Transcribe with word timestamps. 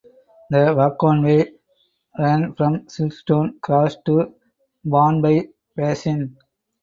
The 0.49 0.73
waggonway 0.75 1.45
ran 2.17 2.55
from 2.55 2.87
Silkstone 2.87 3.61
Cross 3.61 3.97
to 4.05 4.33
Barnby 4.83 5.49
Basin. 5.75 6.37